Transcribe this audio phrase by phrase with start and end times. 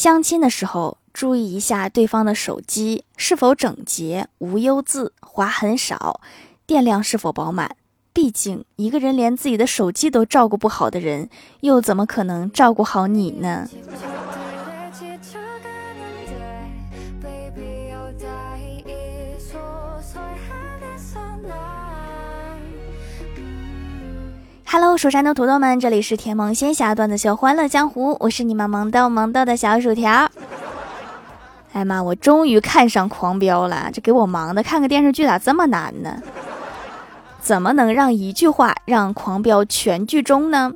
[0.00, 6.22] 相亲的时候，注意一下对方的手机是否整洁、无忧渍、划痕少、
[6.66, 7.76] 电量是否饱满。
[8.14, 11.28] 毕竟，一个人连自己的手机都照顾不好的人，
[11.60, 13.68] 又怎么可能照顾好你呢
[24.72, 30.30] ？Hello，蜀山的土豆们，这里是甜萌仙侠段子秀《欢乐江湖》，我是你们萌豆萌豆的小薯条。
[31.72, 36.22] 哎妈，我终于看上《狂飙》了，这给我忙的，看个电视剧咋这么难呢？
[37.40, 40.72] 怎么能让一句话让《狂飙》全剧终呢？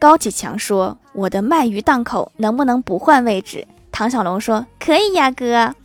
[0.00, 5.76] 高启强说：“我的鳗鱼档口能不能不换位置？”唐小龙说：“可以呀，哥。”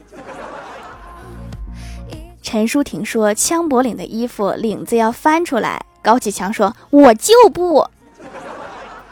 [2.42, 7.88] 陈淑婷说：“枪柏领的衣服领子要翻出来。”高启强说：“我就不。”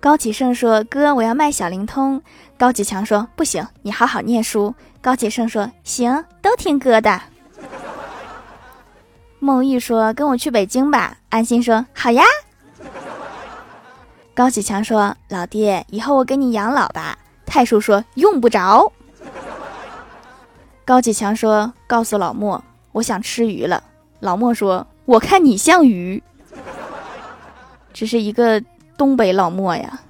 [0.00, 2.20] 高启盛说：“哥，我要卖小灵通。”
[2.58, 7.22] 高启强说：“不行，你好好念书。”高启盛说：“行，都听哥的。”
[9.38, 12.24] 孟玉说：“跟我去北京吧。”安心说：“好呀。”
[14.34, 18.92] 高启强说：“老爹，以后我给你养老吧。”太叔说：“用不着。”
[20.84, 23.80] 高启强说：“告诉老莫，我想吃鱼了。”
[24.18, 24.84] 老莫说。
[25.06, 26.20] 我看你像鱼，
[27.92, 28.60] 只是一个
[28.98, 30.00] 东北老莫呀。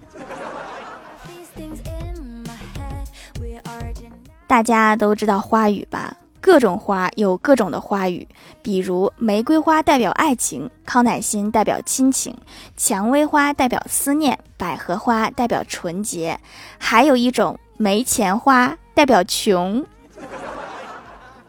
[4.47, 6.17] 大家都知道花语吧？
[6.41, 8.27] 各种花有各种的花语，
[8.63, 12.35] 比如玫瑰花代表爱情，康乃馨代表亲情，
[12.77, 16.41] 蔷薇花代表思念，百合花代表纯洁，
[16.79, 19.85] 还有一种没钱花代表穷。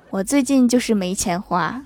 [0.10, 1.82] 我最近就是没钱花。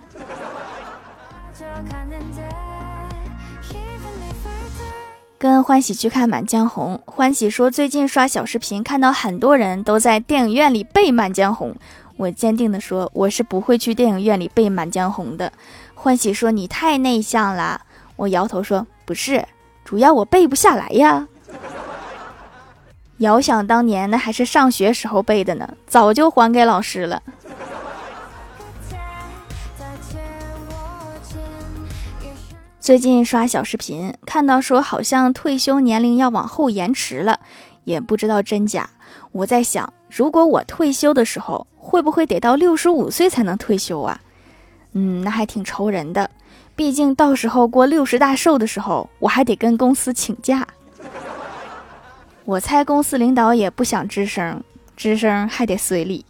[5.41, 11.71] 跟欢喜去看《满江红》，欢喜说最近刷小视频看到很多人都在电影院里背《满江红》，
[12.15, 15.51] 我坚定的说我是不会去电影院里背《满江红》的。
[15.95, 17.81] 欢喜说你太内向了，
[18.17, 19.43] 我摇头说不是，
[19.83, 21.27] 主要我背不下来呀。
[23.17, 27.19] 遥想当年那还是上学时候背的呢，早就还给老师了。
[32.81, 37.39] 最近刷小视频，看到说好像退休年龄要往后延迟了，
[37.83, 38.89] 也不知道真假。
[39.31, 44.19] 我在想，如果我退休的时候，会不会得到六十五岁才能退休啊？
[44.93, 46.27] 嗯，那还挺愁人的。
[46.75, 50.67] 毕竟到时候过六十大寿的时候，我还得跟公司请假。
[52.45, 54.63] 我猜公司领导也不想吱声，
[54.97, 56.25] 吱声还得随礼。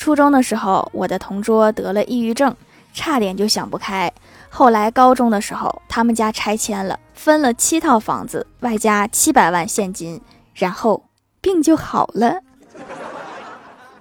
[0.00, 2.56] 初中的时候，我的同桌得了抑郁症，
[2.94, 4.10] 差点就想不开。
[4.48, 10.18] 后来高中的时候，他们家拆迁了，分了七套房子，外加七百万现金，
[10.54, 11.04] 然后
[11.42, 12.40] 病就好了。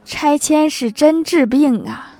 [0.05, 2.13] 拆迁是真治病啊！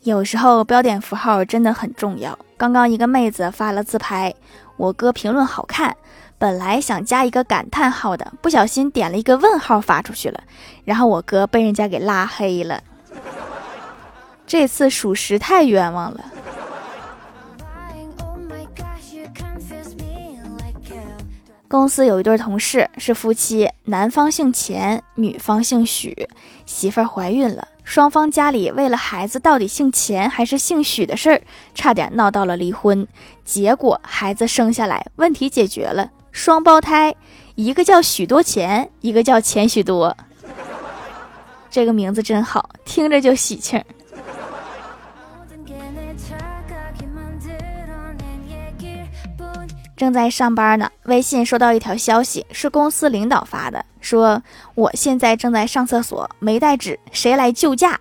[0.00, 2.36] 有时候标点符号真的很重要。
[2.56, 4.34] 刚刚一个妹子发了自拍，
[4.76, 5.96] 我哥评论好看。
[6.42, 10.42] 本来想加一个感叹号的，不小心点了一个问号发出去了，
[10.84, 12.82] 然后我哥被人家给拉黑了。
[14.44, 16.24] 这次属实太冤枉了。
[21.68, 26.28] 公司有一对同事是夫妻，男方姓钱，女方姓许，
[26.66, 31.40] 媳妇儿怀孕了，双方家里为了孩子到底姓钱还是姓许的事儿，
[31.72, 33.06] 差点闹到了离婚。
[33.44, 36.10] 结果孩子生下来，问题解决了。
[36.32, 37.14] 双胞胎，
[37.54, 40.16] 一个叫许多钱，一个叫钱许多。
[41.70, 43.82] 这个名字真好，听着就喜庆。
[49.94, 54.42] 正在上班呢，微信收到一条消息，是公司领导发的，说
[54.74, 58.00] 我现在正在上厕所，没带纸，谁来救驾？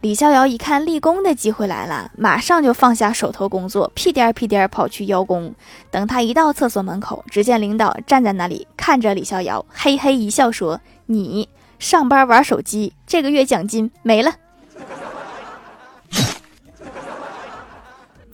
[0.00, 5.52] 李逍遥一看立功的机会来了，马上就放下手头工作，屁颠儿屁颠儿跑去邀功。
[5.90, 11.48] 等他一到厕所门口，只见领导站在那里看着李逍遥，嘿嘿一笑说：“你
[11.80, 14.32] 上班玩手机，这个月奖金没了。”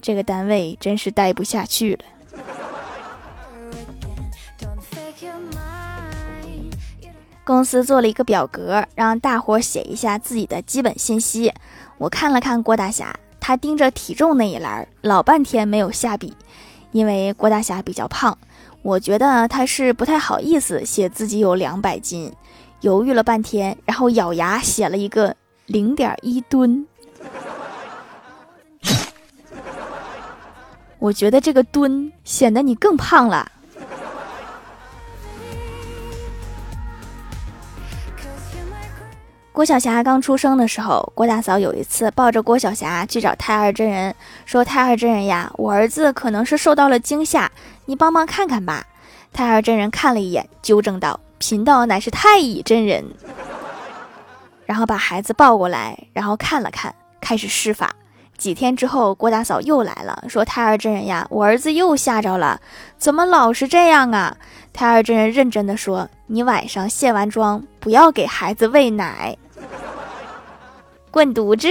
[0.03, 2.05] 这个单位真是待不下去了。
[7.45, 11.53] 公司做了一个表格，让大伙写一下自己的基本信息。
[11.99, 16.33] 我看了看郭大侠，他盯着体重那一栏，老半天没有下笔，
[16.91, 18.35] 因为郭大侠比较胖。
[18.81, 22.33] 我觉得他是不太好意思写自己有两百斤，
[22.81, 25.35] 犹豫了半天，然后咬牙写了一个
[25.67, 26.87] 零点一吨。
[30.97, 33.51] 我觉得这个蹲显得你更胖了。
[39.55, 44.13] 郭晓霞刚出生的时候，郭大嫂有一次抱着郭晓霞去找太二真人，
[44.45, 47.49] 说：“太二真人呀，我儿子可能是受到了惊吓，
[47.85, 48.85] 你帮忙看看吧。”
[49.31, 53.05] 太二真人看了一眼，纠正道：“贫道乃是太乙真人。”
[54.67, 57.95] 然后把孩子抱过来，然后看了看，开始施法。
[58.37, 62.59] 几天之后，郭大嫂又来了，说：“太二真人呀，我儿子又吓着了，
[62.97, 64.35] 怎么老是这样啊？”
[64.73, 69.37] 太二真人认真的说：“你晚上卸完妆，不要给孩子喂奶。”
[71.15, 71.69] 滚犊子！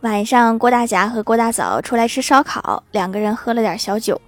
[0.00, 4.20] 晚上，郭大侠和郭大嫂出来吃烧烤，两个人喝了点小酒。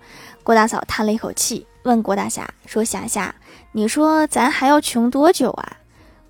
[0.44, 3.34] 郭大嫂叹了一口气，问郭大侠说：“霞霞，
[3.72, 5.78] 你说咱还要穷多久啊？”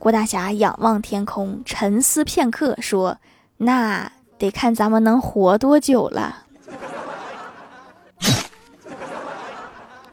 [0.00, 3.18] 郭大侠仰望天空，沉思片刻，说
[3.58, 6.44] ：“那得看咱们能活多久了。”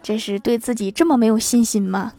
[0.06, 2.14] 这是对自己这么没有信心吗？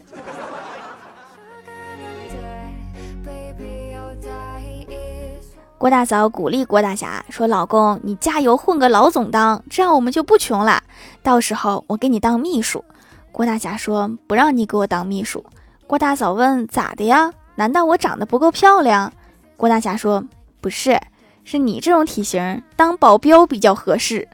[5.78, 10.82] 郭大嫂鼓励郭大侠说：“老公，你加油混个老总当，这样我们就不穷了。
[11.22, 12.84] 到时候我给你当秘书。”
[13.30, 15.44] 郭大侠说：“不让你给我当秘书。”
[15.86, 17.32] 郭大嫂问：“咋的呀？
[17.54, 19.12] 难道我长得不够漂亮？”
[19.56, 20.24] 郭大侠说
[20.60, 21.00] ：“不是，
[21.44, 24.26] 是你这种体型当保镖比较合适。”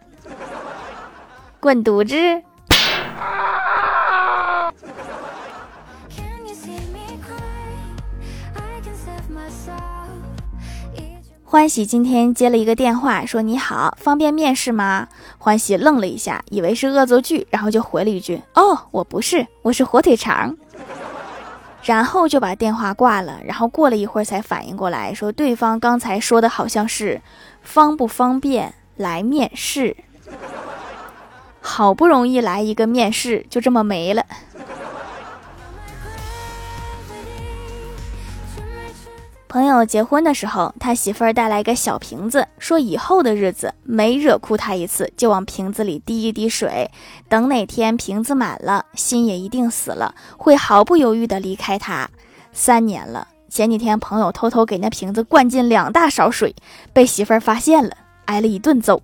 [1.60, 2.42] 滚犊子！
[11.52, 20.56] 欢喜今天接了一个电话，说：“你好，方便面试吗？”欢喜愣了一下，以为是恶作剧，然后就回了一句：“哦，我不是，我是火腿肠。”
[21.84, 23.38] 然后就把电话挂了。
[23.44, 27.20] 然后过了一会儿才反应过来，说对方刚才说的好像是
[27.60, 29.94] “方不方便来面试”。
[31.60, 34.24] 好不容易来一个面试，就这么没了。
[39.52, 46.90] 朋友结婚的时候，他媳妇儿带来一个小瓶子，说以后的日子每惹哭他一次，就往瓶子里滴一滴水，
[47.28, 52.08] 等哪天瓶子满了，心也一定死了，会毫不犹豫的离开他。
[52.54, 56.56] 三年了，前几天朋友偷偷给那瓶子灌进两大勺水，
[56.94, 57.94] 被媳妇儿发现了，
[58.24, 59.02] 挨了一顿揍。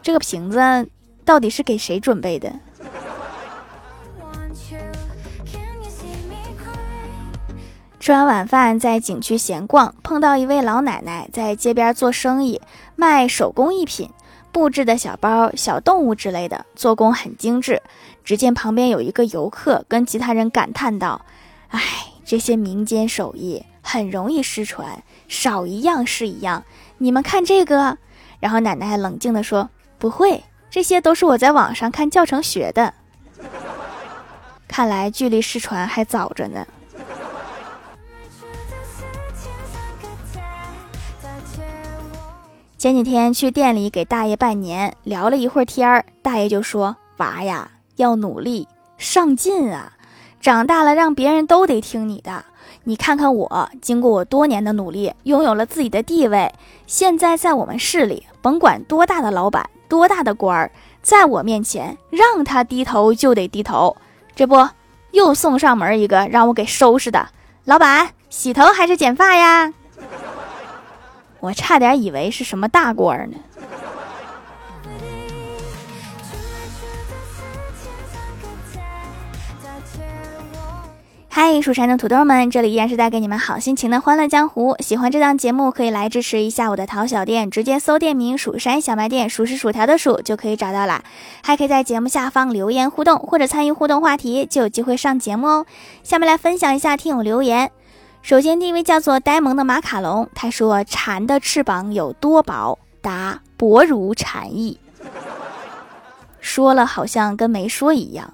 [0.00, 0.88] 这个瓶子
[1.26, 2.50] 到底是给谁准备的？
[8.00, 12.60] 吃完晚饭，在景区闲逛，碰到一位老奶奶在街边做生意，
[12.94, 14.08] 卖手工艺品，
[14.52, 17.82] 布置的小包、小动物之类的，做工很精致。
[18.24, 21.20] 只见旁边有一个游客跟其他人感叹道
[21.70, 21.80] ：“哎，
[22.24, 26.62] 这些民间手艺很容易失传，少一样是一样。
[26.98, 27.98] 你们看这个。”
[28.38, 29.68] 然后奶奶冷静地说
[29.98, 32.94] ：“不会，这些都是我在网上看教程学的。
[34.68, 36.64] 看来距离失传还早着呢。”
[42.78, 49.94] 前几天去店里给大爷拜年，聊了一会儿天儿，大爷就说：“娃呀，要努力上进啊，
[50.40, 52.44] 长大了让别人都得听你的。
[52.84, 56.54] 你看看我，经过我多年的努力，拥有了自己的地位，
[56.86, 60.70] 现在在我们市里，甭管多大的老板、多大的官儿，
[61.02, 63.96] 在我面前让他低头就得低头。
[64.36, 64.68] 这不，
[65.10, 67.28] 又送上门一个让我给收拾的。
[67.64, 69.74] 老板，洗头还是剪发呀？”
[71.40, 73.36] 我差点以为是什么大官儿呢。
[81.30, 84.74] 嗨，蜀山的土豆们，这里依然是带给你们好心情的欢乐江湖。
[84.80, 91.04] 喜欢这档节目，可以来支持一下我的淘小店，直接搜店名“蜀山小卖店”，数是薯条的数就可以找到啦。
[91.44, 95.66] 还可以在节目下方留言互动，或者参与互动话题，就有机会上节目哦。
[96.02, 97.70] 下面来分享一下听友留言。
[98.28, 102.78] 首先，第一位叫做呆萌的马卡龙，他说：“蝉的翅膀有多薄？
[103.00, 104.78] 答：薄如蝉翼。”
[106.38, 108.30] 说了好像跟没说一样。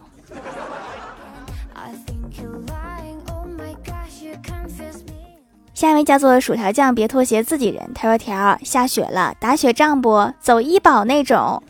[5.75, 7.89] 下一位叫做薯条酱，别拖鞋，自己人。
[7.95, 10.29] 他说：“条下雪了，打雪仗不？
[10.41, 11.63] 走医保那种？”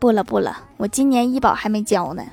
[0.00, 2.24] 不了不了，我今年医保还没交呢。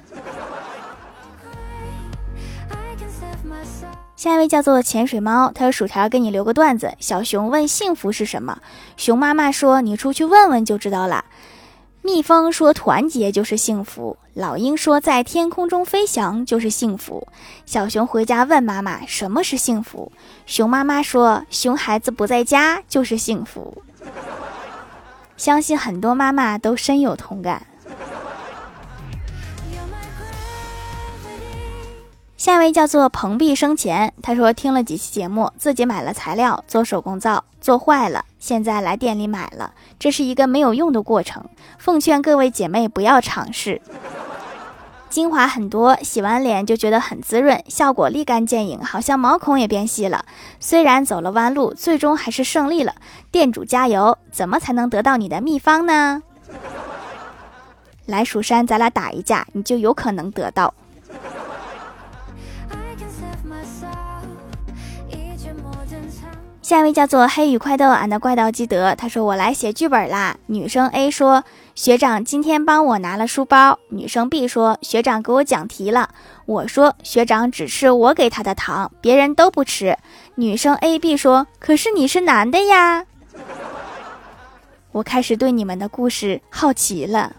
[4.19, 6.93] 下一位叫做潜水猫，他说：“薯条给你留个段子。
[6.99, 8.59] 小熊问幸福是什么，
[8.97, 11.23] 熊妈妈说：你出去问问就知道了。
[12.01, 17.29] 蜜蜂说团结就是幸福，老鹰说在天空中飞翔就是幸福。
[17.65, 20.11] 小熊回家问妈妈什么是幸福，
[20.45, 23.81] 熊妈妈说熊孩子不在家就是幸福。
[25.37, 27.65] 相信很多妈妈都深有同感。
[32.39, 41.43] 下一位叫做蓬荜生前，他说听了几期节目，自己买了材料做手工皂，做坏了，现在来店里买了，这是一个没有用的过程。
[41.77, 43.81] 奉劝各位姐妹不要尝试。
[45.11, 50.23] 精华很多，洗完脸就觉得很滋润，效果立竿见影，好像毛孔也变细了。
[50.61, 52.95] 虽然走了弯路，最终还是胜利了。
[53.29, 54.17] 店主加油！
[54.31, 56.23] 怎么才能得到你的秘方呢？
[58.05, 60.73] 来蜀山，咱俩打一架，你就有可能得到。
[66.69, 70.37] 下一位叫做黑羽快豆俺的怪盗基德，他说我来写剧本啦。
[70.45, 73.79] 女生 A 说学长今天帮我拿了书包。
[73.89, 76.09] 女生 B 说学长给我讲题了。
[76.45, 79.97] 我说学长只吃我给他的糖，别人都不吃。
[80.35, 83.03] 女生 A B 说可是你是男的呀。
[84.91, 87.35] 我开始对你们的故事好奇了。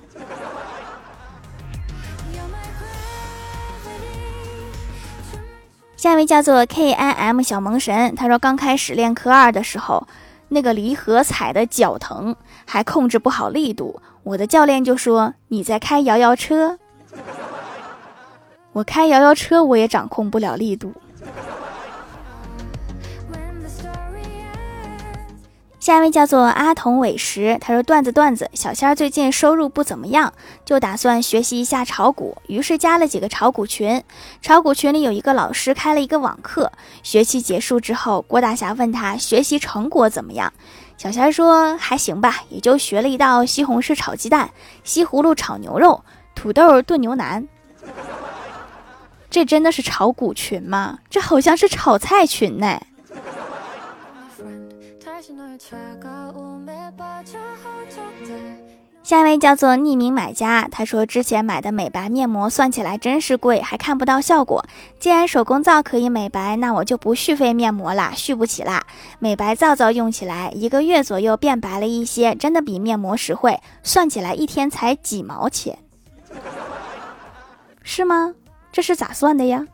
[6.01, 10.09] 下一位叫做 K I M 小萌神，他说刚开始练科二的时候，
[10.49, 14.01] 那个离合踩的脚疼，还控制不好力度。
[14.23, 16.79] 我的教练就说：“你在开摇摇车。”
[18.73, 20.95] 我开摇摇车，我也掌控不了力度。
[25.81, 34.05] 下一位叫做阿童伟石，他说段子段子，小仙儿最近收入不怎么样，就打算学习一下炒股，于是加了几个炒股群。
[34.43, 36.71] 炒股群里有一个老师开了一个网课，
[37.03, 40.53] 学期结束之后，郭大侠问他学习成果怎么样，
[40.99, 44.51] 小仙儿说还行吧，也就学了一道西红柿炒鸡蛋、
[44.85, 47.49] 西葫芦炒牛肉、土豆炖牛腩。
[49.31, 50.99] 这真的是炒股群吗？
[51.09, 52.83] 这好像是炒菜群呢。
[59.03, 64.65] 下一位叫做匿名买家，他说之前买的美白面膜算起来真是贵，还看不到效果。
[64.99, 68.85] 既然手工皂可以美白，那我就不续费面膜啦，续不起啦。
[69.19, 73.59] 美白皂皂用起来一个月左右变白了一些，真的比面膜实惠。
[73.83, 75.79] 算起来一天才几毛钱，
[77.83, 78.35] 是吗？
[78.71, 79.67] 这是咋算的呀？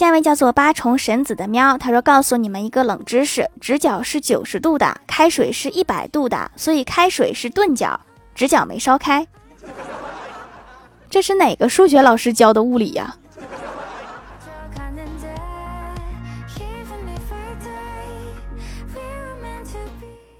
[0.00, 8.00] 下一位叫做八重神子的喵，他说：“告诉你们一个冷知识，直角是九十度的，开水是一百度的，所以开水是钝角，
[8.34, 9.26] 直角没烧开。
[11.10, 13.14] 这是哪个数学老师教的物理呀？”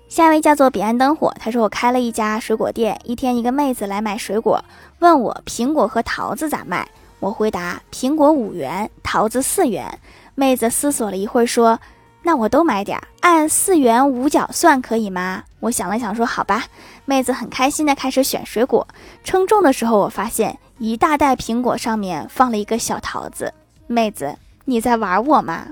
[0.08, 4.64] 下一位叫做彼岸灯火，他说：“我开了一家水果店，一天一个妹子来买水果，
[5.00, 6.88] 问我苹果和桃子咋卖。”
[7.20, 9.98] 我回答：苹果五元，桃子四元。
[10.34, 11.78] 妹子思索了一会儿，说
[12.24, 16.64] ：“那我都买点，按四元五角算可以吗？”我想了想，说：“好吧。”
[17.04, 18.88] 妹子很开心的开始选水果，
[19.22, 23.52] 称重的时候，我发现一大袋苹果上面放了一个小桃子。
[23.86, 25.66] 妹子，你在玩我吗？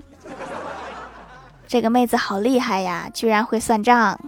[1.67, 4.21] 这个妹子好厉害呀，居然会算账。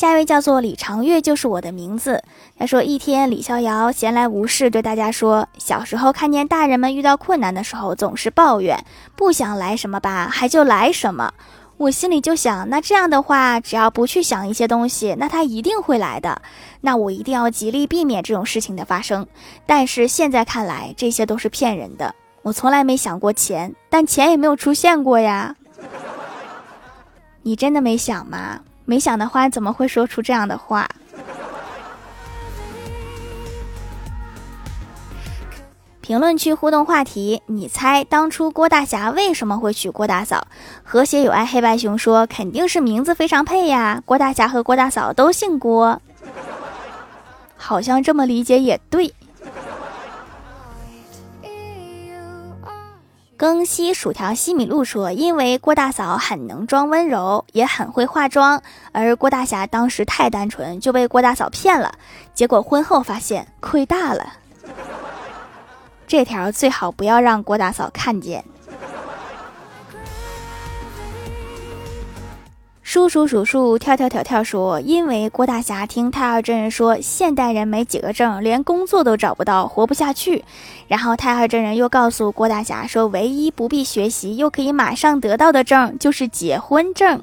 [0.00, 2.24] 下一位叫做李长月，就是我的名字。
[2.58, 8.82] 他说：一天，李逍遥闲来无事，对大家说：小时候看见大人们遇到困难的时候，总是抱怨，
[9.14, 11.34] 不想来什么吧，还就来什么。
[11.76, 16.40] 我心里就想，那这样的话，只要不去想一些东西，那他一定会来的。
[16.80, 19.26] 那我一定要极力避免这种事情的发生。
[19.66, 22.14] 但是现在看来，这些都是骗人的。
[22.40, 25.56] 我从来没想过钱，但钱也没有出现过呀。
[27.44, 28.60] 你真的没想吗？
[28.90, 30.88] 没想的花，怎么会说出这样的话？
[36.00, 40.44] 评论区互动话题：你猜当初郭大侠为什么会娶郭大嫂？
[40.82, 46.02] 和谐有爱黑白熊说肯定是名字非常配呀，郭大侠和郭大嫂都姓郭，
[47.56, 49.14] 好像这么理解也对。
[53.40, 61.94] 更西薯条西米露说：“因为郭大嫂很能装温柔，也很会化妆，而郭大侠当时太单纯，就被郭大嫂骗了。
[62.34, 64.34] 结果婚后发现亏大了。
[66.06, 68.44] 这条最好不要让郭大嫂看见。”
[72.90, 80.44] 数数数数，跳跳跳跳说，因为郭大侠听太二真人说，现代人没几个证，连工作都找不到，活不下去。
[80.88, 87.22] 然后太二真人又告诉郭大侠说，唯一不必学习又可以马上得到的证，就是结婚证。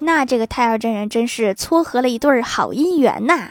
[0.00, 3.50] 那这个太二真人真是撮合了一对好姻缘呐！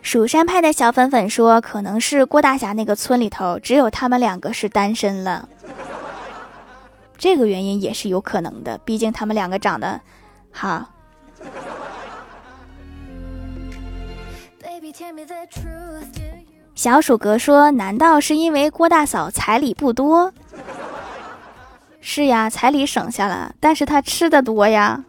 [0.00, 5.46] 蜀山派的小粉粉说，可能是郭大侠那个村里头只有他们两个是单身了。
[7.16, 10.00] 这个原因也是有可能的，毕竟他们两个长得
[10.50, 10.90] 好。
[16.74, 20.32] 小鼠哥说：“难道是因为郭大嫂彩礼不多？”
[22.00, 25.04] 是呀，彩礼省下了，但是他吃的多呀。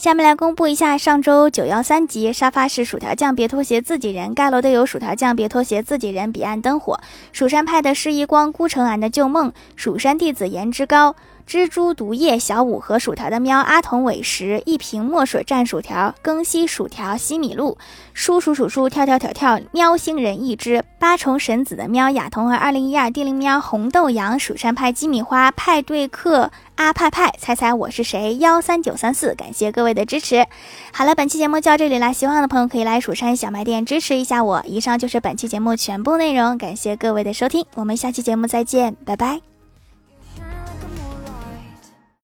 [0.00, 6.98] 下面来公布一下上周九幺三集沙发是薯条酱，别拖鞋，自己人盖楼的有薯条酱，别拖鞋，自己人，彼岸灯火，
[7.34, 11.14] 蜀山派的施一光，孤城俺的旧梦，蜀山弟子颜值高。
[11.50, 17.76] 蜘蛛毒液小五和薯条的喵阿童尾食一瓶墨水蘸薯条更吸薯条西米露
[18.14, 30.46] 叔叔数数跳跳跳跳喵星人一只八重神子的喵雅童和二零一二地灵喵红豆羊蜀山派鸡米花派对客阿派派猜猜我是谁幺三九三四感谢各位的支持。
[30.92, 34.62] 好了，本期节目就到这里啦，喜欢的朋友可以来蜀山小卖店支持一下我。
[34.66, 39.49] 以上就是本期节目全部内容，感谢各位的收听，我们下期节目再见，拜拜。